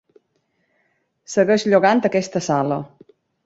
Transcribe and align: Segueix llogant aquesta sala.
Segueix 1.35 1.67
llogant 1.75 2.05
aquesta 2.13 2.45
sala. 2.51 2.85